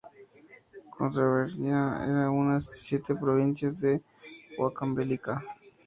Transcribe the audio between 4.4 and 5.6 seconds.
Huancavelica.